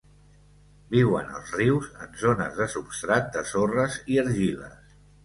Viuen 0.93 1.27
als 1.39 1.51
rius 1.59 1.89
en 2.05 2.15
zones 2.21 2.55
de 2.63 2.67
substrat 2.77 3.29
de 3.37 3.45
sorres 3.51 3.99
i 4.15 4.19
argiles. 4.23 4.99